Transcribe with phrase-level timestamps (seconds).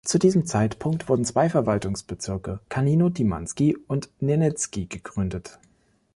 [0.03, 5.59] Zu diesem Zeitpunkt wurden zwei Verwaltungsbezirke, Kanino-Timanski und Nenezki gegründet.